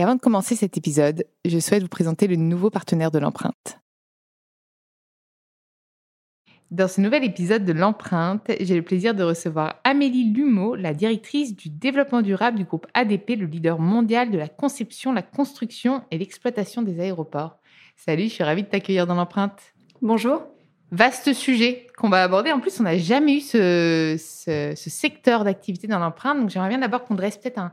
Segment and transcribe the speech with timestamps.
[0.00, 3.80] Et avant de commencer cet épisode, je souhaite vous présenter le nouveau partenaire de l'empreinte.
[6.70, 11.54] Dans ce nouvel épisode de l'empreinte, j'ai le plaisir de recevoir Amélie Lumeau, la directrice
[11.54, 16.16] du développement durable du groupe ADP, le leader mondial de la conception, la construction et
[16.16, 17.58] l'exploitation des aéroports.
[17.94, 19.60] Salut, je suis ravie de t'accueillir dans l'empreinte.
[20.00, 20.44] Bonjour.
[20.92, 22.52] Vaste sujet qu'on va aborder.
[22.52, 26.40] En plus, on n'a jamais eu ce, ce- ce secteur d'activité dans l'empreinte.
[26.40, 27.70] Donc, j'aimerais bien d'abord qu'on dresse peut-être un,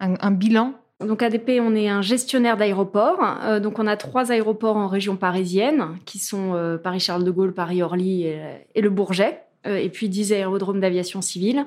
[0.00, 3.20] un- un bilan Donc ADP, on est un gestionnaire d'aéroports.
[3.42, 7.54] Euh, donc on a trois aéroports en région parisienne, qui sont euh, Paris-Charles de Gaulle,
[7.54, 9.42] Paris-Orly et, le Bourget.
[9.66, 11.66] Euh, et puis 10 aérodromes d'aviation civile.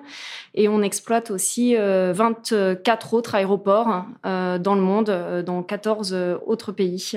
[0.56, 6.12] Et on exploite aussi euh, 24 autres aéroports euh, dans le monde, euh, dans 14
[6.14, 7.14] euh, autres pays.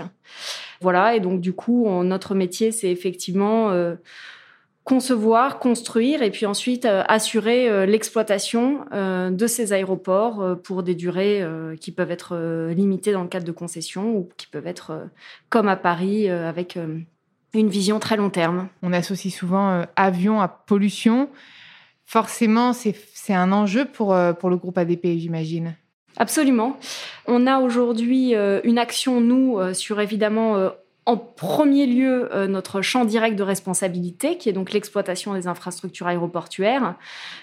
[0.82, 3.94] Voilà, et donc du coup, notre métier, c'est effectivement euh,
[4.86, 10.94] concevoir, construire et puis ensuite euh, assurer euh, l'exploitation euh, de ces aéroports pour des
[10.94, 11.44] durées
[11.80, 12.36] qui peuvent être
[12.70, 15.08] limitées dans le cadre de concessions ou qui peuvent être
[15.50, 16.78] comme à Paris avec
[17.52, 18.68] une vision très long terme.
[18.82, 21.28] On associe souvent avion à pollution.
[22.04, 25.74] Forcément, c'est un enjeu pour, pour le groupe ADP, j'imagine.
[26.16, 26.78] Absolument.
[27.26, 30.70] On a aujourd'hui une action, nous, sur évidemment,
[31.06, 36.08] en premier lieu, euh, notre champ direct de responsabilité, qui est donc l'exploitation des infrastructures
[36.08, 36.96] aéroportuaires.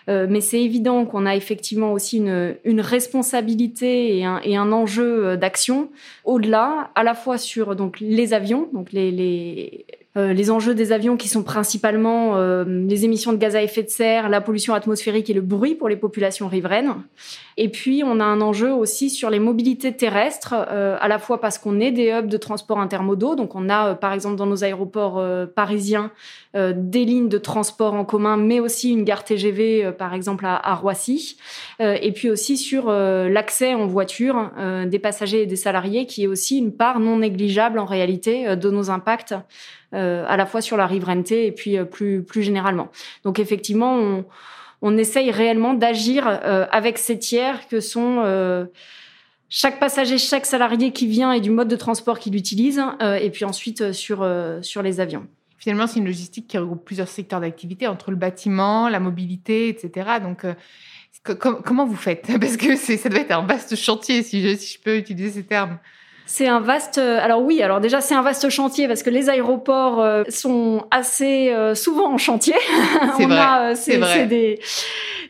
[0.09, 5.90] Euh, mais c'est évident qu'on a effectivement aussi une, responsabilité et un, enjeu euh, d'action
[6.25, 9.85] au-delà, à la fois sur donc, les avions, donc les,
[10.16, 13.84] euh, les enjeux des avions qui sont principalement euh, les émissions de gaz à effet
[13.84, 16.96] de serre, la pollution atmosphérique et le bruit pour les populations riveraines.
[17.57, 21.40] Et puis, on a un enjeu aussi sur les mobilités terrestres, euh, à la fois
[21.40, 23.35] parce qu'on est des hubs de transport intermodaux.
[23.35, 26.12] Donc, on a, euh, par exemple, dans nos aéroports euh, parisiens,
[26.56, 30.75] des lignes de transport en commun, mais aussi une gare TGV, par exemple, à, à
[30.75, 31.35] Roissy.
[31.79, 34.52] Et puis aussi sur l'accès en voiture
[34.85, 38.69] des passagers et des salariés, qui est aussi une part non négligeable, en réalité, de
[38.69, 39.34] nos impacts,
[39.93, 42.89] à la fois sur la riverainté et puis euh, plus, plus généralement.
[43.23, 44.25] Donc, effectivement, on
[44.85, 48.65] on essaye réellement d'agir euh, avec ces tiers que sont euh,
[49.47, 53.29] chaque passager, chaque salarié qui vient et du mode de transport qu'il utilise, euh, et
[53.29, 55.25] puis ensuite euh, sur, euh, sur les avions.
[55.57, 60.19] Finalement, c'est une logistique qui regroupe plusieurs secteurs d'activité, entre le bâtiment, la mobilité, etc.
[60.21, 60.53] Donc, euh,
[61.23, 62.27] co- com- comment vous faites?
[62.41, 65.43] Parce que ça doit être un vaste chantier, si je, si je peux utiliser ces
[65.43, 65.77] termes.
[66.25, 66.97] C'est un vaste.
[66.97, 70.85] euh, Alors oui, alors déjà c'est un vaste chantier parce que les aéroports euh, sont
[70.89, 72.56] assez euh, souvent en chantier.
[73.17, 73.75] C'est euh, vrai.
[73.75, 74.59] c'est des,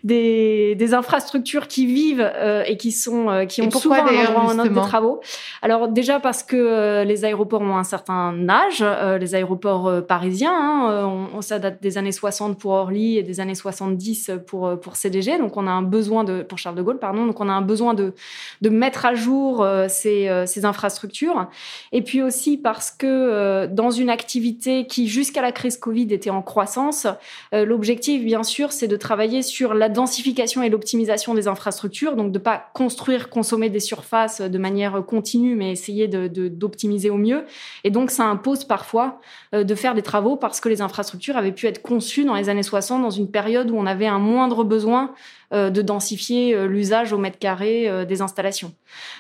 [0.03, 3.99] des des infrastructures qui vivent euh, et qui sont euh, qui ont souvent un
[4.29, 5.21] endroit ou un autre de justement travaux.
[5.61, 8.83] Alors déjà parce que euh, les aéroports ont un certain âge,
[9.19, 13.39] les aéroports parisiens, hein, on, on- ça date des années 60 pour Orly et des
[13.39, 16.99] années 70 pour pour CDG, donc on a un besoin de pour Charles de Gaulle
[16.99, 18.13] pardon, donc on a un besoin de
[18.61, 21.47] de mettre à jour ces ces infrastructures.
[21.91, 26.41] Et puis aussi parce que dans une activité qui jusqu'à la crise Covid était en
[26.41, 27.07] croissance,
[27.53, 32.39] l'objectif bien sûr c'est de travailler sur la densification et l'optimisation des infrastructures, donc de
[32.39, 37.45] pas construire, consommer des surfaces de manière continue, mais essayer d'optimiser au mieux.
[37.85, 39.21] Et donc ça impose parfois
[39.53, 42.49] euh, de faire des travaux parce que les infrastructures avaient pu être conçues dans les
[42.49, 45.13] années 60 dans une période où on avait un moindre besoin
[45.53, 48.73] de densifier euh, l'usage au mètre carré euh, des installations.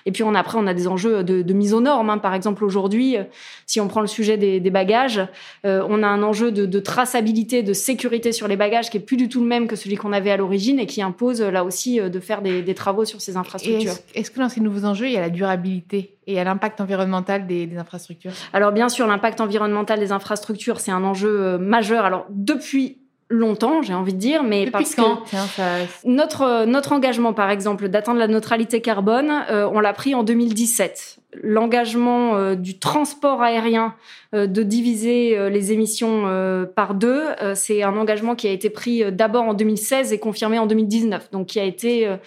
[0.05, 2.09] Et puis on, après, on a des enjeux de, de mise aux normes.
[2.09, 2.17] hein.
[2.17, 3.23] Par exemple, aujourd'hui, euh,
[3.65, 5.21] si on prend le sujet des, des bagages,
[5.65, 9.05] euh, on a un enjeu de, de traçabilité, de sécurité sur les bagages qui est
[9.05, 11.51] plus du tout le même que celui qu'on avait à l'origine et qui impose euh,
[11.51, 13.93] là aussi euh, de faire des, des travaux sur ces infrastructures.
[14.15, 17.67] Est-ce que dans ces nouveaux enjeux, il y a la durabilité et l'impact environnemental des,
[17.67, 18.31] des infrastructures?
[18.53, 22.05] Alors bien sûr, l'impact environnemental des infrastructures, c'est un enjeu euh, majeur.
[22.05, 22.97] Alors depuis
[23.29, 25.63] longtemps, j'ai envie de dire, mais Depuis parce que Tiens, ça-
[26.05, 31.17] notre, notre engagement, par exemple, d'atteindre la neutralité carbone, euh, on l'a pris en 2017.
[31.41, 33.95] L'engagement euh, du transport aérien
[34.35, 38.51] euh, de diviser euh, les émissions euh, par deux, euh, c'est un engagement qui a
[38.51, 42.17] été pris euh, d'abord en 2016 et confirmé en 2019, donc qui a été euh,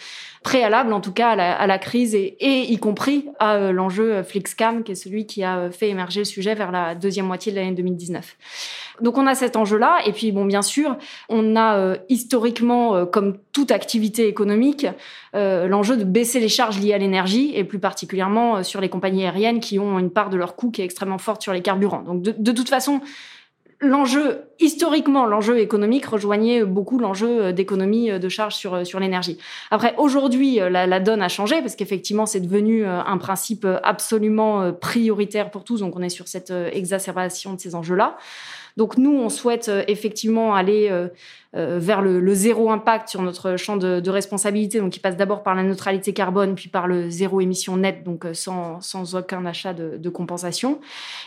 [0.42, 3.72] préalable en tout cas à la, à la crise et, et y compris à euh,
[3.72, 6.94] l'enjeu euh, Flixcam, qui est celui qui a euh, fait émerger le sujet vers la
[6.96, 8.36] deuxième moitié de l'année 2019.
[9.00, 10.96] Donc on a cet enjeu-là, et puis bon, bien sûr,
[11.28, 14.86] on a euh, historiquement, euh, comme toute activité économique,
[15.34, 19.24] euh, l'enjeu de baisser les charges liées à l'énergie, et plus particulièrement sur les compagnies
[19.24, 22.02] aériennes qui ont une part de leur coût qui est extrêmement forte sur les carburants.
[22.02, 23.00] Donc de toute façon,
[23.80, 29.00] l'enjeu, historiquement, l'enjeu économique rejoignait beaucoup l'enjeu euh, d'économie euh, de charges sur, euh, sur
[29.00, 29.38] l'énergie.
[29.70, 35.50] Après, aujourd'hui, la, la donne a changé parce qu'effectivement, c'est devenu un principe absolument prioritaire
[35.50, 35.80] pour tous.
[35.80, 38.16] Donc, on est sur cette exacerbation de ces enjeux-là.
[38.76, 40.90] Donc, nous, on souhaite effectivement aller
[41.54, 45.42] vers le, le zéro impact sur notre champ de, de responsabilité, donc qui passe d'abord
[45.42, 49.72] par la neutralité carbone, puis par le zéro émission net, donc sans, sans aucun achat
[49.72, 50.80] de, de compensation.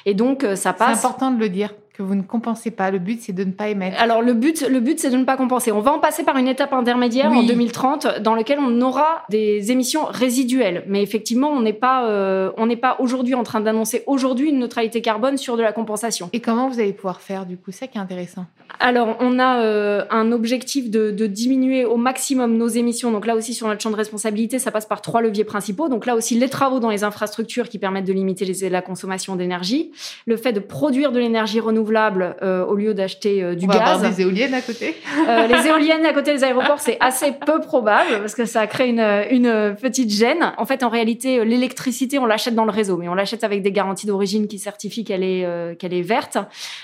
[0.06, 1.04] Et donc, ça C'est passe.
[1.04, 2.92] important de le dire, que vous ne compensez pas.
[2.92, 4.01] Le but, c'est de ne pas émettre.
[4.01, 5.74] Alors le but, le but, c'est de ne pas compenser.
[5.74, 7.40] On va en passer par une étape intermédiaire Oui.
[7.40, 10.86] en 2030, dans lequel on aura des émissions résiduelles.
[10.88, 14.60] Mais effectivement, on n'est pas, euh, on n'est pas aujourd'hui en train d'annoncer aujourd'hui une
[14.60, 16.30] neutralité carbone sur de la compensation.
[16.31, 17.72] Et comment vous allez pouvoir faire, du coup?
[17.72, 18.45] C'est ça qui est intéressant.
[18.80, 23.12] Alors, on a euh, un objectif de, de diminuer au maximum nos émissions.
[23.12, 25.90] Donc là aussi, sur notre champ de responsabilité, ça passe par trois leviers principaux.
[25.90, 29.36] Donc là aussi, les travaux dans les infrastructures qui permettent de limiter les- la consommation
[29.36, 29.92] d'énergie,
[30.28, 33.80] le fait de produire de l'énergie renouvelable euh, au lieu d'acheter euh, du On va
[33.80, 33.89] gaz.
[33.95, 34.95] avoir des éoliennes à côté.
[35.27, 38.89] Euh, les éoliennes à côté des aéroports, c'est assez peu probable parce que ça crée
[38.89, 40.53] une, une petite gêne.
[40.57, 43.71] En fait, en réalité, l'électricité, on l'achète dans le réseau, mais on l'achète avec des
[43.71, 46.38] garanties d'origine qui certifient qu'elle est, qu'elle est verte.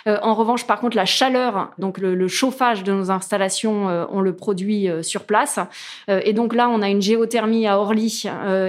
[0.06, 4.36] En revanche, par contre, la chaleur, donc le, le chauffage de nos installations, on le
[4.36, 5.60] produit sur place.
[6.08, 8.24] Et donc là, on a une géothermie à Orly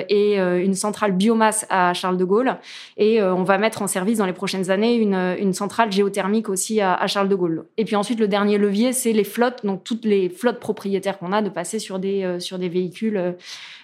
[0.09, 2.57] et une centrale biomasse à Charles de Gaulle.
[2.97, 6.81] Et on va mettre en service dans les prochaines années une, une centrale géothermique aussi
[6.81, 7.65] à, Charles de Gaulle.
[7.77, 11.33] Et puis ensuite, le dernier levier, c'est les flottes, donc toutes les flottes propriétaires qu'on
[11.33, 13.33] a, de passer sur des, euh, sur des véhicules euh,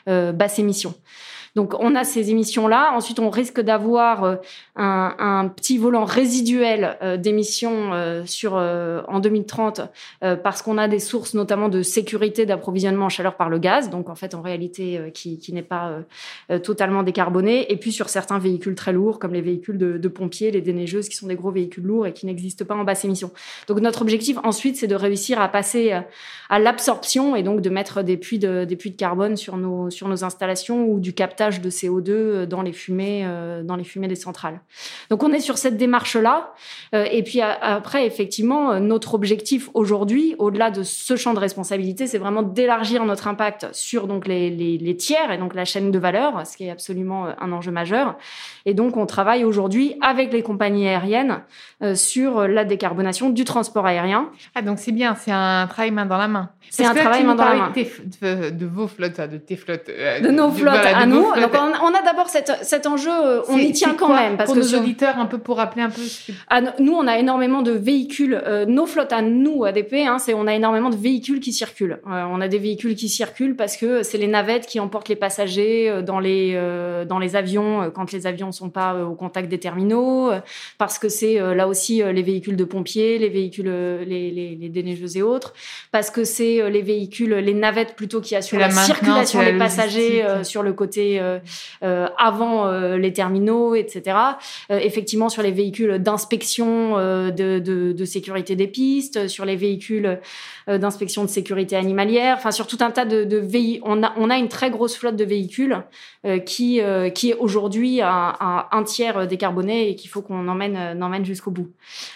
[0.09, 0.94] euh, basse émission.
[1.55, 2.93] Donc on a ces émissions-là.
[2.94, 4.39] Ensuite, on risque d'avoir
[4.75, 7.91] un, petit volant résiduel d'émissions
[8.25, 9.83] sur en 2030
[10.23, 13.91] euh, parce qu'on a des sources notamment de sécurité d'approvisionnement en chaleur par le gaz.
[13.91, 15.99] Donc en fait, en réalité, qui, qui n'est pas
[16.62, 17.71] totalement décarboné.
[17.71, 21.11] Et puis sur certains véhicules très lourds, comme les véhicules de, de pompiers, les déneigeuses,
[21.11, 23.30] qui sont des gros véhicules lourds et qui n'existent pas en basse émission.
[23.69, 26.00] Donc notre objectif ensuite, c'est de réussir à passer euh,
[26.48, 28.66] à l'absorption et donc de mettre des puits de,
[28.96, 33.62] carbone sur nos, sur installations ou du captage de CO2 euh, dans les fumées, euh,
[33.62, 34.60] dans les fumées des centrales.
[35.10, 36.52] Donc on est sur cette démarche-là.
[36.92, 42.42] Et puis après, effectivement, notre objectif aujourd'hui, au-delà de ce champ de responsabilité, c'est vraiment
[42.42, 46.56] d'élargir notre impact sur donc les, les, tiers et donc la chaîne de valeur, ce
[46.56, 48.16] qui est absolument un enjeu majeur.
[48.66, 51.42] Et donc on travaille aujourd'hui avec les compagnies aériennes
[51.82, 54.29] euh, sur la décarbonation du transport aérien.
[54.55, 56.50] Ah, donc c'est bien, c'est un travail main dans la main.
[56.70, 57.73] C'est un travail main dans la main.
[57.73, 59.88] De, vos flottes, de tes flottes.
[59.88, 61.25] euh, de nos flottes voilà, à nous.
[61.25, 61.41] flottes.
[61.53, 64.49] Donc on, on a d'abord cet enjeu, euh, on y tient quand quoi même parce
[64.53, 66.00] pour que nos auditeurs, un peu pour rappeler un peu.
[66.03, 68.41] ce que- Ah, nous, on a énormément de véhicules.
[68.47, 71.98] euh, nos flottes à nous, ADP, hein, c'est on a énormément de véhicules qui circulent.
[72.06, 75.17] Euh, on a des véhicules qui circulent parce que c'est les navettes qui emportent les
[75.17, 76.43] passagers dans les
[77.08, 80.31] dans les avions quand les avions sont pas au contact des terminaux.
[80.79, 84.69] parce que c'est là aussi les véhicules de pompiers, les véhicules, euh, les, les, les
[84.69, 85.53] déneigeuses et autres.
[85.93, 89.59] Parce que c'est euh, les véhicules, les navettes plutôt qui assurent la circulation la des
[89.59, 91.39] passagers euh, sur le côté euh,
[91.85, 94.17] euh, avant euh, les terminaux, etc.
[94.71, 99.56] Euh, effectivement sur les véhicules d'inspection euh, de, de, de sécurité des pistes, sur les
[99.56, 100.19] véhicules
[100.69, 103.82] euh, d'inspection de sécurité animalière, enfin sur tout un tas de, de véhicules.
[103.85, 105.82] On a, on a une très grosse flotte de véhicules
[106.25, 108.09] euh, qui, euh, qui est aujourd'hui à,
[108.41, 111.69] à un tiers décarboné et qu'il faut qu'on emmène, euh, emmène jusqu'au bout.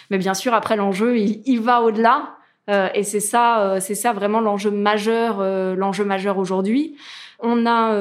[0.09, 2.35] Mais bien sûr, après l'enjeu, il, il va au-delà.
[2.69, 6.97] Euh, et c'est ça, euh, c'est ça vraiment l'enjeu majeur, euh, l'enjeu majeur aujourd'hui.
[7.39, 7.93] On a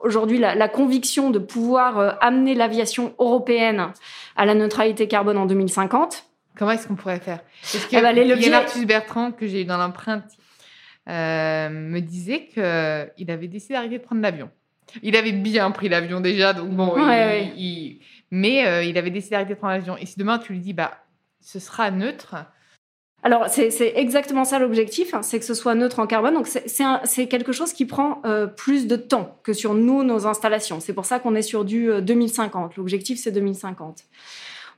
[0.00, 3.92] aujourd'hui la, la conviction de pouvoir amener l'aviation européenne
[4.36, 6.24] à la neutralité carbone en 2050.
[6.58, 7.40] Comment est-ce qu'on pourrait faire?
[7.72, 10.24] Parce que Eh ben, les leviers- Yann Arthus Bertrand, que j'ai eu dans l'empreinte,
[11.06, 14.50] me disait qu'il avait décidé d'arrêter de prendre l'avion.
[15.02, 16.94] Il avait bien pris l'avion déjà, donc bon.
[16.96, 17.52] il- ouais.
[17.56, 19.96] il- mais euh, il avait décidé d'arrêter de prendre l'avion.
[19.96, 20.92] Et si demain tu lui dis, bah,
[21.40, 22.36] ce sera neutre,
[23.22, 26.34] Alors c'est exactement ça l'objectif, hein, c'est que ce soit neutre en carbone.
[26.34, 30.80] Donc c'est- quelque chose qui prend euh, plus de temps que sur nous nos installations.
[30.80, 32.76] C'est pour ça qu'on est sur du euh, 2050.
[32.76, 34.04] L'objectif c'est 2050.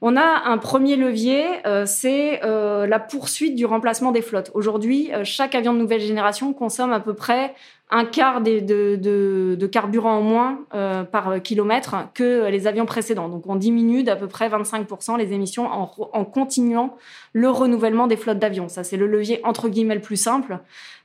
[0.04, 4.50] On a un premier levier, euh, c'est euh, la poursuite du remplacement des flottes.
[4.52, 7.54] Aujourd'hui, euh, chaque avion de nouvelle génération consomme à peu près
[7.88, 13.28] un quart de, de, de, carburant en moins euh, par kilomètre que les avions précédents.
[13.28, 16.96] Donc on diminue d'à peu près 25% les émissions en, en, continuant
[17.34, 18.68] le renouvellement des flottes d'avions.
[18.68, 20.58] Ça, c'est le levier entre guillemets le plus simple.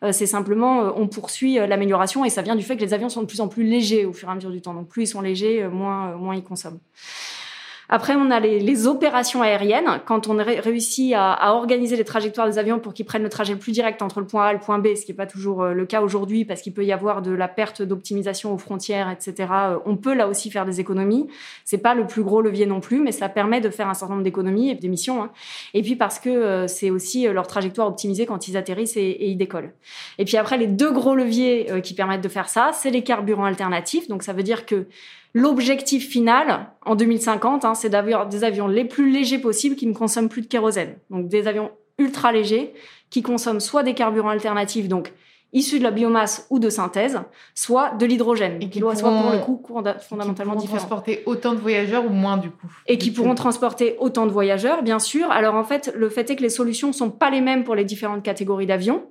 [0.04, 3.10] Euh, c'est simplement, euh, on poursuit l'amélioration et ça vient du fait que les avions
[3.10, 4.74] sont de plus en plus légers au fur et à mesure du temps.
[4.74, 6.80] Donc plus ils sont légers, moins, moins ils consomment.
[7.89, 10.01] Après, on a les, opérations aériennes.
[10.06, 13.53] Quand on réussit à, à, organiser les trajectoires des avions pour qu'ils prennent le trajet
[13.53, 15.25] le plus direct entre le point A et le point B, ce qui n'est pas
[15.25, 18.58] toujours euh, le cas aujourd'hui parce qu'il peut y avoir de la perte d'optimisation aux
[18.58, 19.50] frontières, etc.
[19.51, 21.27] Euh, on peut là aussi faire des économies.
[21.63, 24.15] C'est pas le plus gros levier non plus, mais ça permet de faire un certain
[24.15, 25.24] nombre d'économies et d'émissions.
[25.24, 25.32] Hein.
[25.74, 29.29] Et puis parce que euh, c'est aussi leur trajectoire optimisée quand ils atterrissent et, et,
[29.29, 29.72] ils décollent.
[30.17, 33.46] Et puis après, les deux gros leviers qui permettent de faire ça, c'est les carburants
[33.46, 34.08] alternatifs.
[34.08, 34.88] Donc ça veut dire que
[35.34, 39.94] L'objectif final en 2050, hein, c'est d'avoir des avions les plus légers possibles qui ne
[39.94, 40.96] consomment plus de kérosène.
[41.10, 42.74] Donc des avions ultra légers
[43.10, 45.14] qui consomment soit des carburants alternatifs, donc
[45.54, 47.20] issus de la biomasse ou de synthèse,
[47.56, 49.64] soit de l'hydrogène, et qui doit soit pour le coup
[50.02, 50.78] fondamentalement qui différent.
[50.78, 52.68] transporter autant de voyageurs ou moins du coup.
[52.88, 55.32] Et qui pourront transporter autant de voyageurs, bien sûr.
[55.32, 57.86] Alors en fait, le fait est que les solutions sont pas les mêmes pour les
[57.86, 59.06] différentes catégories d'avions.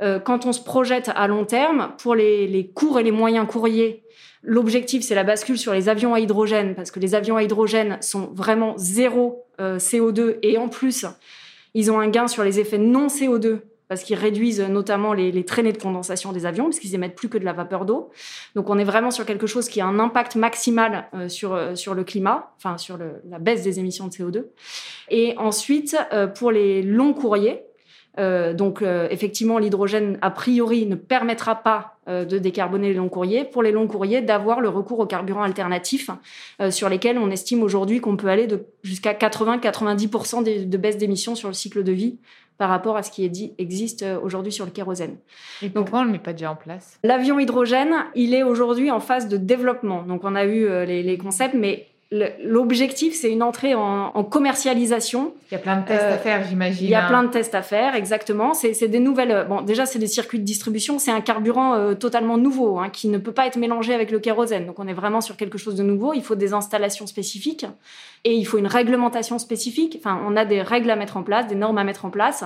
[0.00, 3.46] Euh, quand on se projette à long terme, pour les, les courts et les moyens
[3.46, 4.01] courriers,
[4.42, 7.98] L'objectif, c'est la bascule sur les avions à hydrogène, parce que les avions à hydrogène
[8.00, 11.06] sont vraiment zéro euh, CO2, et en plus,
[11.74, 13.60] ils ont un gain sur les effets non CO2,
[13.92, 17.36] parce qu'ils réduisent notamment les, traînées de condensation des avions, parce qu'ils émettent plus que
[17.36, 18.08] de la vapeur d'eau.
[18.54, 21.74] Donc on est vraiment sur quelque chose qui a un impact maximal euh, sur, euh,
[21.74, 24.46] sur le climat, enfin sur la baisse des émissions de CO2.
[25.10, 27.64] Et ensuite, euh, pour les longs courriers,
[28.18, 33.08] euh, donc euh, effectivement, l'hydrogène, a priori, ne permettra pas euh, de décarboner les longs
[33.08, 33.44] courriers.
[33.44, 36.10] Pour les longs courriers, d'avoir le recours aux carburants alternatifs,
[36.70, 38.48] sur lesquels on estime aujourd'hui qu'on peut aller
[38.82, 42.18] jusqu'à 80-90% de, de baisse d'émissions sur le cycle de vie
[42.58, 45.16] par rapport à ce qui est dit, existe aujourd'hui sur le kérosène.
[45.62, 46.98] Et pourquoi on ne le met pas déjà en place?
[47.02, 50.02] L'avion hydrogène, il est aujourd'hui en phase de développement.
[50.02, 51.88] Donc on a eu les, les concepts, mais
[52.44, 55.32] L'objectif, c'est une entrée en, en, commercialisation.
[55.50, 56.84] Il y a plein de tests euh, à faire, j'imagine.
[56.84, 58.52] Il y a plein de tests à faire, exactement.
[58.52, 59.46] C'est des nouvelles.
[59.48, 60.98] Bon, déjà, c'est des circuits de distribution.
[60.98, 64.18] C'est un carburant euh, totalement nouveau, hein, qui ne peut pas être mélangé avec le
[64.18, 64.66] kérosène.
[64.66, 66.12] Donc, on est vraiment sur quelque chose de nouveau.
[66.12, 67.66] Il faut des installations spécifiques
[68.24, 69.96] et il faut une réglementation spécifique.
[69.98, 72.44] Enfin, on a des règles à mettre en place, des normes à mettre en place,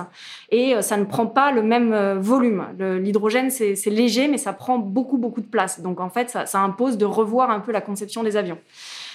[0.49, 2.65] et euh, ça ne prend pas le même euh, volume.
[2.79, 5.81] L'hydrogène, c'est léger, mais ça prend beaucoup, beaucoup de place.
[5.81, 8.57] Donc, en fait, ça, ça impose de revoir un peu la conception des avions.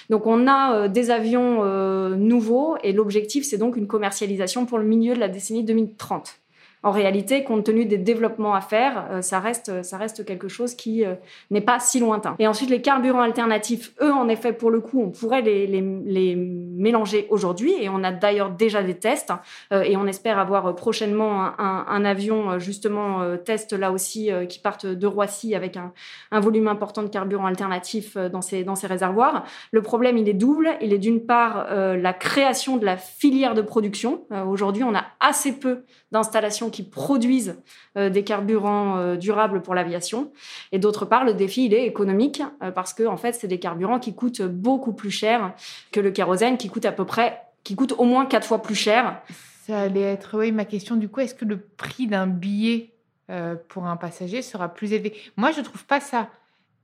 [0.09, 4.77] Donc on a euh, des avions euh, nouveaux et l'objectif c'est donc une commercialisation pour
[4.77, 6.39] le milieu de la décennie 2030
[6.83, 10.75] en réalité, compte tenu des développements à faire, euh, ça reste, ça reste quelque chose
[10.75, 11.15] qui euh,
[11.49, 12.35] n'est pas si lointain.
[12.39, 15.81] Et ensuite, les carburants alternatifs, eux, en effet, pour le coup, on pourrait les, les,
[15.81, 19.31] les mélanger aujourd'hui, et on a d'ailleurs déjà des tests,
[19.71, 24.85] euh, et on espère avoir prochainement un, un, avion, justement, test là aussi, qui parte
[24.85, 25.93] de Roissy avec un,
[26.31, 29.45] un volume important de carburant alternatif dans ces, dans ces réservoirs.
[29.71, 30.71] Le problème, il est double.
[30.81, 34.25] Il est d'une part la création de la filière de production.
[34.45, 37.57] aujourd'hui, on a assez peu d'installations qui produisent
[37.97, 40.31] euh, des carburants euh, durables pour l'aviation.
[40.71, 43.59] Et d'autre part, le défi, il est économique euh, parce que, en fait, c'est des
[43.59, 45.53] carburants qui coûtent beaucoup plus cher
[45.91, 48.75] que le kérosène, qui coûte à peu près, qui coûte au moins quatre fois plus
[48.75, 49.21] cher.
[49.65, 52.91] Ça allait être, oui, ma question du coup, est-ce que le prix d'un billet
[53.69, 55.13] pour un passager sera plus élevé?
[55.37, 56.29] Moi, je trouve pas ça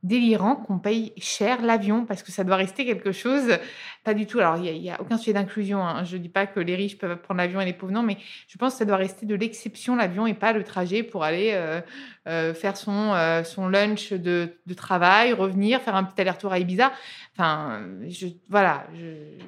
[0.04, 3.58] délirant qu'on paye cher l'avion parce que ça doit rester quelque chose.
[4.04, 4.40] Pas du tout.
[4.40, 5.86] Alors, il n'y a, aucun sujet d'inclusion.
[5.86, 6.06] Hein.
[6.06, 8.18] Je ne dis pas que les riches peuvent prendre l'avion et les pauvres non, mais
[8.48, 11.52] je pense que ça doit rester de l'exception l'avion et pas le trajet pour aller
[11.54, 11.82] euh,
[12.28, 16.60] euh, faire son, euh, son lunch de, de, travail, revenir, faire un petit aller-retour à
[16.60, 16.94] Ibiza.
[17.38, 17.82] Enfin,
[18.50, 18.86] voilà.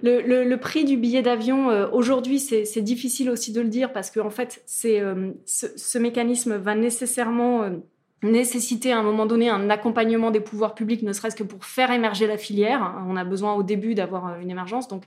[0.03, 4.27] Le, le, prix du billet d'avion, aujourd'hui, c'est difficile aussi de le dire parce qu'en
[4.27, 5.01] en fait, c'est
[5.45, 7.69] ce, ce, mécanisme va nécessairement
[8.23, 11.91] nécessiter à un moment donné un accompagnement des pouvoirs publics, ne serait-ce que pour faire
[11.91, 12.95] émerger la filière.
[13.07, 14.87] On a besoin au début d'avoir euh, une émergence.
[14.87, 15.03] Donc,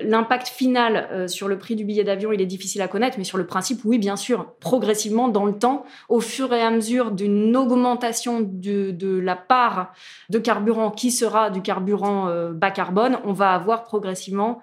[0.00, 3.24] L'impact final euh, sur le prix du billet d'avion, il est difficile à connaître, mais
[3.24, 7.10] sur le principe, oui, bien sûr, progressivement dans le temps, au fur et à mesure
[7.10, 9.92] d'une augmentation de, de, la part
[10.28, 14.62] de carburant qui sera du carburant euh, bas carbone, on va avoir progressivement,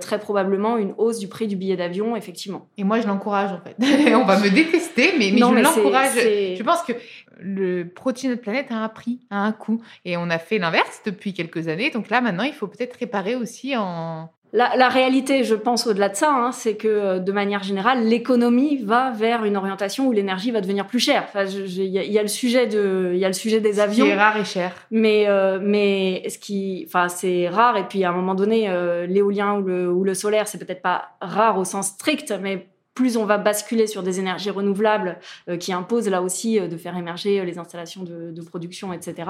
[0.00, 2.68] très probablement, une hausse du prix du billet d'avion, effectivement.
[2.76, 3.76] Et moi, je l'encourage en fait.
[4.14, 6.14] on va me détester, mais, mais non, je l'encourage.
[6.14, 6.92] Je pense que
[7.38, 11.02] le protéger notre planète a un prix, a un coût, et on a fait l'inverse
[11.04, 11.90] depuis quelques années.
[11.90, 16.16] Donc là, maintenant, il faut peut-être réparer aussi en la, réalité, je pense au-delà de
[16.16, 20.50] ça, hein, c'est que euh, de manière générale, l'économie va vers une orientation où l'énergie
[20.50, 21.24] va devenir plus chère.
[21.28, 24.06] Enfin, il y, a le sujet de, il y a le sujet des avions.
[24.06, 24.72] Ce qui est rare et cher.
[24.90, 29.04] Mais euh, mais ce qui, enfin, c'est rare et puis à un moment donné, euh,
[29.06, 33.16] l'éolien ou le, ou le solaire, c'est peut-être pas rare au sens strict, mais plus
[33.16, 36.96] on va basculer sur des énergies renouvelables euh, qui imposent là aussi euh, de faire
[36.96, 39.28] émerger euh, les installations de, production, etc.,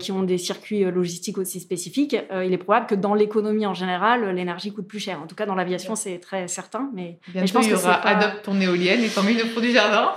[0.00, 4.34] qui ont des circuits logistiques aussi spécifiques, il est probable que dans l'économie en général,
[4.34, 5.20] l'énergie coûte plus cher.
[5.22, 6.90] En tout cas, dans l'aviation, c'est très certain.
[6.92, 10.10] Mais, je pense il y aura adopte ton éolienne et pour du jardin.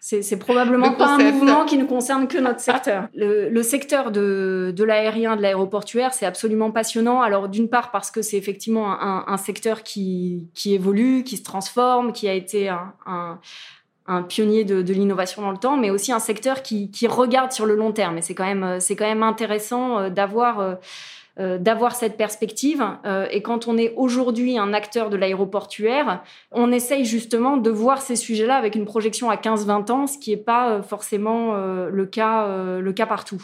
[0.00, 3.08] C'est probablement pas un mouvement qui ne concerne que notre secteur.
[3.14, 7.22] Le, secteur de, de l'aérien, de l'aéroportuaire, c'est absolument passionnant.
[7.22, 11.44] Alors d'une part parce que c'est effectivement un, un, secteur qui, qui évolue, qui se
[11.44, 13.38] transforme, qui a été un,
[14.06, 17.66] un, pionnier de, l'innovation dans le temps, mais aussi un secteur qui, qui regarde sur
[17.66, 18.18] le long terme.
[18.18, 20.78] Et c'est quand même, c'est quand même intéressant euh, d'avoir
[21.38, 22.84] euh, euh, d'avoir cette perspective.
[23.30, 28.16] et quand on est aujourd'hui un acteur de l'aéroportuaire, on essaye justement de voir ces
[28.16, 32.46] sujets-là avec une projection à 15-20 ans, ce qui n'est pas forcément le, cas,
[32.78, 33.42] le cas partout.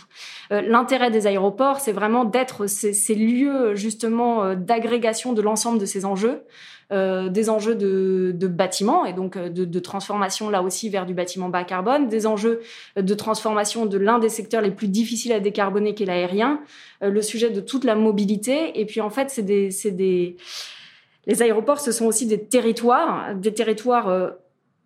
[0.51, 6.05] L'intérêt des aéroports, c'est vraiment d'être ces, ces, lieux justement d'agrégation de l'ensemble de ces
[6.05, 6.43] enjeux.
[6.91, 11.13] Euh, des enjeux de, de bâtiment et donc euh, de, transformation là aussi vers du
[11.13, 12.63] bâtiment bas carbone, des enjeux
[12.97, 16.63] de transformation de l'un des secteurs les plus difficiles à décarboner qui est l'aérien,
[17.03, 18.81] euh, le sujet de toute la mobilité.
[18.81, 20.39] Et puis en fait c'est des, des
[21.27, 24.33] les aéroports ce sont aussi des territoires, des territoires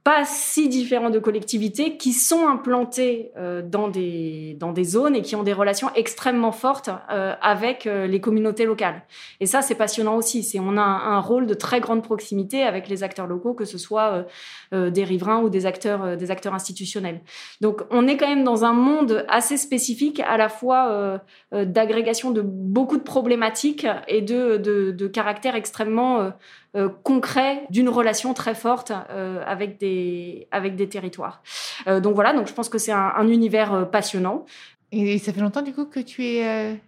[0.04, 5.22] pas si différents de collectivités qui sont implantées euh, dans des dans des zones et
[5.22, 9.02] qui ont des relations extrêmement fortes euh, avec euh, les communautés locales.
[9.38, 10.42] Et ça, c'est passionnant aussi.
[10.42, 13.78] C'est on a un, rôle de très grande proximité avec les acteurs locaux, que ce
[13.78, 14.26] soit
[14.72, 17.20] des riverains ou des acteurs des acteurs institutionnels.
[17.60, 21.20] Donc, on est quand même dans un monde assez spécifique, à la fois
[21.52, 26.32] d'agrégation de beaucoup de problématiques et de de, de caractère extrêmement
[26.74, 31.42] euh, concret d'une relation très forte euh, avec des avec des territoires.
[31.86, 34.46] Euh, donc voilà, donc je pense que c'est un, un, univers passionnant.
[34.90, 36.80] Et ça fait longtemps du coup que tu es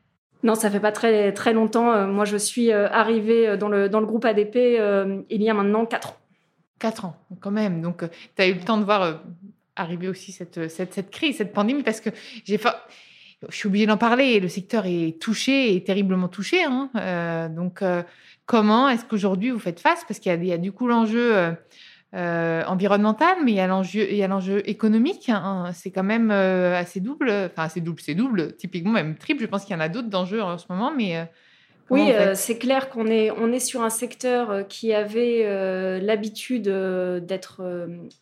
[0.43, 2.07] non, ça fait pas très très longtemps.
[2.07, 6.13] Moi, je suis arrivée dans le dans le groupe ADP il y a maintenant quatre
[6.13, 6.17] ans.
[6.79, 7.83] Quatre ans, quand même.
[7.83, 8.05] Donc,
[8.37, 9.21] tu as eu le temps de voir
[9.77, 12.11] arriver aussi cette, cette, cette crise, cette pandémie, parce que
[12.45, 12.59] j'ai
[13.49, 14.41] je suis obligée d'en parler.
[14.41, 16.63] Le secteur est touché, est terriblement touché.
[16.63, 16.91] Hein.
[17.49, 17.83] donc,
[18.47, 20.05] Comment est-ce qu'aujourd'hui vous faites face?
[20.07, 21.53] Parce qu'il y, a du coup l'enjeu euh,
[22.15, 25.31] euh, environnemental, mais il y a l'enjeu, économique.
[25.31, 25.71] Hein.
[25.73, 27.31] C'est quand même euh, assez double.
[27.31, 28.55] Enfin, assez double, c'est double.
[28.57, 29.43] Typiquement, même triple.
[29.43, 31.27] Je pense qu'il y en a d'autres d'enjeux en ce moment, mais
[31.91, 36.01] oui, euh, c'est clair qu'on est, on est sur un secteur euh, qui avait euh,
[36.01, 37.63] l'habitude d'être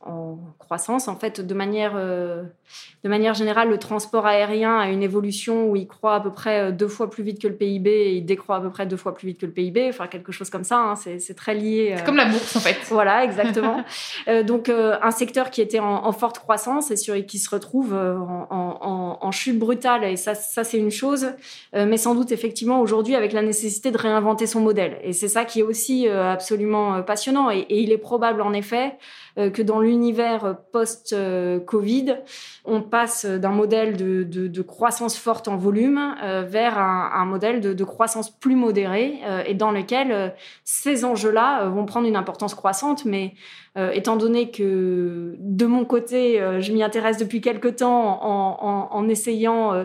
[0.05, 1.09] en croissance.
[1.09, 5.87] En fait, de manière, de manière générale, le transport aérien a une évolution où il
[5.87, 8.61] croît à peu près deux fois plus vite que le PIB et il décroît à
[8.61, 9.89] peu près deux fois plus vite que le PIB.
[9.89, 10.79] Enfin, quelque chose comme ça.
[10.79, 10.97] Hein.
[10.97, 11.95] c'est très lié.
[11.97, 12.77] C'est comme la bourse, en fait.
[12.91, 13.85] Voilà, exactement.
[14.45, 19.19] donc, un secteur qui était en, forte croissance et sur, qui se retrouve en, en,
[19.21, 20.05] en, chute brutale.
[20.05, 21.29] Et ça, ça c'est une chose.
[21.73, 24.99] mais sans doute, effectivement, aujourd'hui, avec la nécessité de réinventer son modèle.
[25.03, 27.51] Et c'est ça qui est aussi euh, absolument euh, passionnant.
[27.51, 28.97] Et, il est probable, en effet,
[29.37, 32.17] que dans l'univers post-Covid,
[32.65, 36.15] on passe d'un modèle de, croissance forte en volume
[36.47, 42.17] vers un, modèle de, croissance plus modérée et dans lequel ces enjeux-là vont prendre une
[42.17, 43.35] importance croissante, mais
[43.79, 49.09] euh, étant donné que de mon côté, euh, je m'y intéresse depuis quelque temps en,
[49.09, 49.85] essayant euh,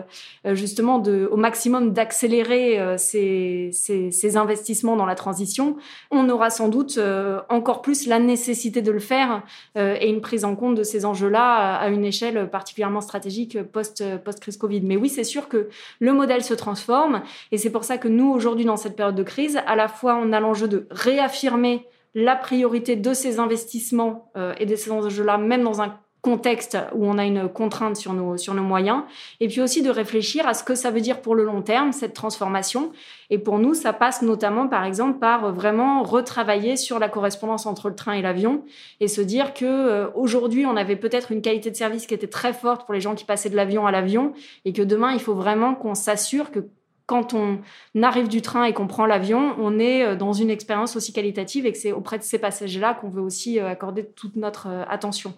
[0.54, 5.76] justement au maximum d'accélérer ces, investissements dans la transition,
[6.10, 7.00] on aura sans doute
[7.48, 9.37] encore plus la nécessité de le faire
[9.76, 14.56] et une prise en compte de ces enjeux-là à une échelle particulièrement stratégique post, post-crise
[14.56, 14.80] Covid.
[14.82, 15.68] Mais oui, c'est sûr que
[16.00, 17.22] le modèle se transforme
[17.52, 20.16] et c'est pour ça que nous, aujourd'hui, dans cette période de crise, à la fois
[20.16, 25.38] on a l'enjeu de réaffirmer la priorité de ces investissements euh, et de ces enjeux-là,
[25.38, 25.98] même dans un
[26.28, 29.02] contexte où on a une contrainte sur nos, sur nos moyens,
[29.40, 31.92] et puis aussi de réfléchir à ce que ça veut dire pour le long terme,
[31.92, 32.92] cette transformation.
[33.30, 37.88] Et pour nous, ça passe notamment, par exemple, par vraiment retravailler sur la correspondance entre
[37.88, 38.62] le train et l'avion,
[39.00, 42.26] et se dire que euh, aujourd'hui, on avait peut-être une qualité de service qui était
[42.26, 44.32] très forte pour les gens qui passaient de l'avion à l'avion,
[44.64, 46.60] et que demain, il faut vraiment qu'on s'assure que
[47.08, 47.58] quand on
[48.02, 51.64] arrive du train et qu'on prend l'avion, on est euh, dans une expérience aussi qualitative
[51.64, 54.84] et que c'est auprès de ces passagers-là qu'on veut aussi euh, accorder toute notre euh,
[54.90, 55.32] attention.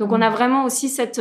[0.00, 0.32] Donc on a mmh.
[0.32, 1.20] vraiment aussi cette,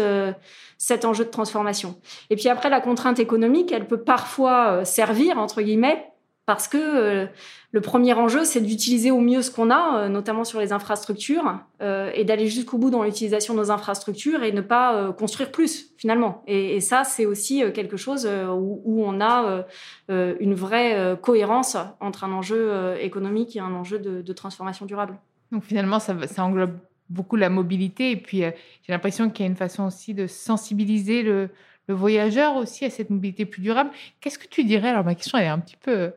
[0.78, 2.00] cet enjeu de transformation.
[2.30, 6.09] Et puis après, la contrainte économique, elle peut parfois servir, entre guillemets,
[6.50, 7.28] parce que euh,
[7.74, 11.60] le premier enjeu, c'est d'utiliser au mieux ce qu'on a, euh, notamment sur les infrastructures,
[11.80, 15.92] euh, et d'aller jusqu'au bout dans l'utilisation de nos infrastructures et ne pas construire plus,
[15.98, 16.42] finalement.
[16.48, 19.66] Et, ça, c'est aussi quelque chose où, on a
[20.08, 25.20] une vraie cohérence entre un enjeu économique et un enjeu de, transformation durable.
[25.52, 26.80] Donc finalement, ça, englobe
[27.12, 31.22] beaucoup la mobilité, et puis j'ai l'impression qu'il y a une façon aussi de sensibiliser
[31.22, 31.52] le,
[31.90, 33.90] le voyageur aussi à cette mobilité plus durable.
[34.22, 36.12] Qu'est-ce que tu dirais Alors ma question est un petit peu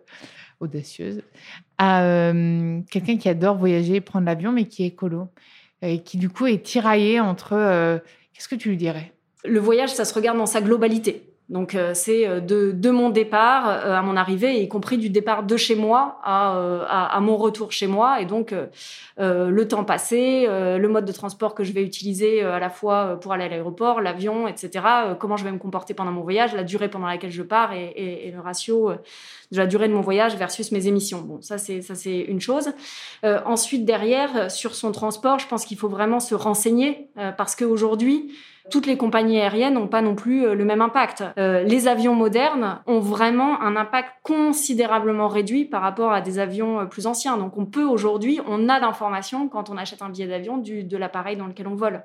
[0.61, 1.23] audacieuse
[1.79, 5.29] à euh, quelqu'un qui adore voyager, prendre l'avion, mais qui est écolo
[5.81, 7.55] et qui du coup est tiraillé entre.
[7.55, 7.99] Euh,
[8.35, 9.13] qu'est-ce que tu lui dirais?
[9.45, 11.32] Le voyage, ça se regarde dans sa globalité.
[11.53, 15.11] Donc euh, c'est euh, de, de, mon départ euh, à mon arrivée, y compris du
[15.11, 16.57] départ de chez moi à,
[16.89, 18.23] à, à mon retour chez moi.
[18.23, 18.55] Et donc
[19.19, 23.33] le temps passé, le mode de transport que je vais utiliser à la fois pour
[23.35, 24.85] aller à l'aéroport, l'avion, etc.
[25.21, 27.85] comment je vais me comporter pendant mon voyage, la durée pendant laquelle je pars et,
[27.85, 28.93] et, et le ratio
[29.53, 31.21] de la durée de mon voyage versus mes émissions.
[31.21, 32.71] Bon, ça c'est ça c'est une chose.
[33.23, 38.33] ensuite derrière sur son transport, je pense qu'il faut vraiment se renseigner parce qu'aujourd'hui
[38.71, 41.25] toutes les compagnies aériennes n'ont pas non plus euh, le même impact.
[41.39, 46.81] Euh, les avions modernes ont vraiment un impact considérablement réduit par rapport à des avions
[46.81, 47.37] euh, plus anciens.
[47.37, 51.37] Donc on peut aujourd'hui, on a d'informations quand on achète un billet d'avion de l'appareil
[51.37, 52.03] dans lequel on vole.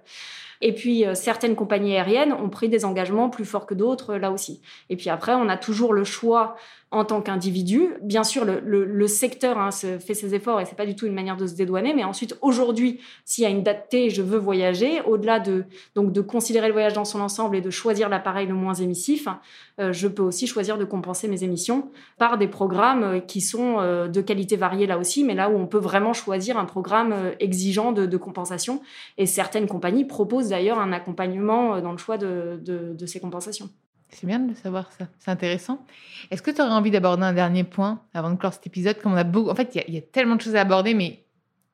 [0.61, 4.61] Et puis, certaines compagnies aériennes ont pris des engagements plus forts que d'autres, là aussi.
[4.89, 6.55] Et puis après, on a toujours le choix
[6.91, 7.89] en tant qu'individu.
[8.01, 10.95] Bien sûr, le, le, le secteur hein, se fait ses efforts et c'est pas du
[10.95, 11.93] tout une manière de se dédouaner.
[11.93, 15.65] Mais ensuite, aujourd'hui, s'il y a une date T, je veux voyager, au-delà de
[15.95, 19.27] donc de considérer le voyage dans son ensemble et de choisir l'appareil le moins émissif,
[19.27, 19.31] euh,
[19.79, 24.07] je peux aussi choisir de compenser mes émissions par des programmes euh, qui sont euh,
[24.07, 27.91] de qualité variée là aussi, mais là où on peut vraiment choisir un programme exigeant
[27.91, 28.81] de, compensation.
[29.17, 33.69] Et certaines compagnies proposent d'ailleurs un accompagnement dans le choix de, ces compensations.
[34.09, 35.07] C'est bien de savoir ça.
[35.19, 35.85] C'est intéressant.
[36.31, 38.97] Est-ce que tu aurais envie d'aborder un dernier point avant de clore cet épisode?
[38.99, 39.49] Comme on a beaucoup...
[39.49, 41.26] En fait, il y, a tellement de choses à aborder, mais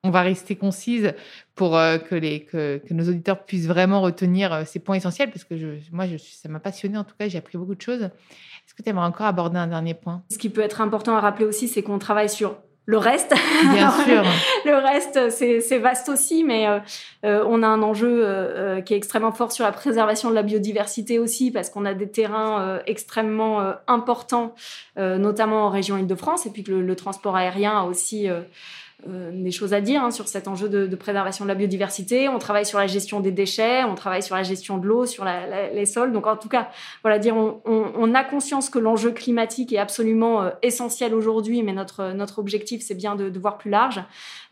[0.03, 1.13] on va rester concise
[1.55, 5.45] pour euh, que, les, que, nos auditeurs puissent vraiment retenir euh, ces points essentiels, parce
[5.45, 8.03] que je, moi, je, ça m'a passionné en tout cas, j'ai appris beaucoup de choses.
[8.03, 10.23] Est-ce que tu aimerais encore aborder un dernier point?
[10.31, 13.33] Ce qui peut être important à rappeler aussi, c'est qu'on travaille sur le reste.
[13.71, 14.23] Bien sûr.
[14.65, 16.67] le reste, c'est vaste aussi, mais
[17.23, 20.43] euh, on a un enjeu euh, qui est extrêmement fort sur la préservation de la
[20.43, 24.53] biodiversité aussi, parce qu'on a des terrains extrêmement importants,
[24.97, 28.27] notamment en région Île-de-France, et puis que le, le, transport aérien a aussi
[29.09, 32.29] euh, des choses à dire hein, sur cet enjeu de, de, préservation de la biodiversité.
[32.29, 35.25] On travaille sur la gestion des déchets, on travaille sur la gestion de l'eau, sur
[35.25, 36.13] la, la, les sols.
[36.13, 36.69] Donc en tout cas,
[37.01, 41.63] voilà, dire on, on, on a conscience que l'enjeu climatique est absolument euh, essentiel aujourd'hui,
[41.63, 44.01] mais notre notre objectif c'est bien de, de, voir plus large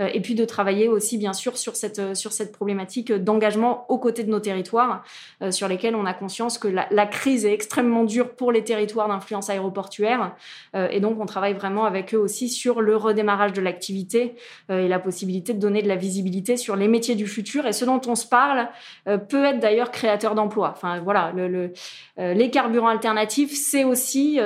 [0.02, 4.00] euh, et puis de travailler aussi bien sûr sur cette sur cette problématique d'engagement aux
[4.00, 5.04] côtés de nos territoires,
[5.52, 9.08] sur lesquels on a conscience que la, la, crise est extrêmement dure pour les territoires
[9.08, 10.36] d'influence aéroportuaire
[10.74, 14.31] et donc on travaille vraiment avec eux aussi sur le redémarrage de l'activité
[14.70, 17.66] euh, et la possibilité de donner de la visibilité sur les métiers du futur.
[17.66, 18.68] Et ce dont on se parle
[19.08, 20.74] euh, peut être d'ailleurs créateur d'emplois.
[20.76, 21.74] Enfin voilà, le, le,
[22.20, 24.40] euh, les carburants alternatifs, c'est aussi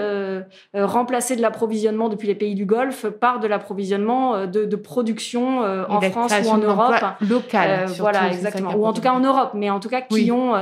[0.73, 6.01] remplacer de l'approvisionnement depuis les pays du Golfe par de l'approvisionnement de, de, production en
[6.01, 6.95] France ou en Europe.
[7.21, 7.87] Local.
[7.97, 8.75] voilà, exactement.
[8.75, 10.53] Ou en tout cas en Europe, mais en tout cas qui ont,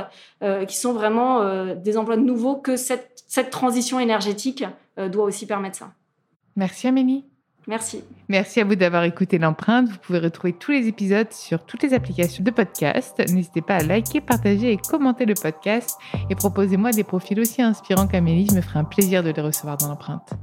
[0.66, 4.64] qui sont vraiment des emplois nouveaux que cette, cette transition énergétique
[4.96, 5.90] doit aussi permettre ça.
[6.56, 7.24] Merci Amélie.
[7.66, 8.04] Merci.
[8.28, 9.88] Merci à vous d'avoir écouté l'empreinte.
[9.88, 13.18] Vous pouvez retrouver tous les épisodes sur toutes les applications de podcast.
[13.30, 15.98] N'hésitez pas à liker, partager et commenter le podcast.
[16.30, 18.48] Et proposez-moi des profils aussi inspirants qu'Amélie.
[18.50, 20.34] Je me ferai un plaisir de les recevoir dans l'empreinte.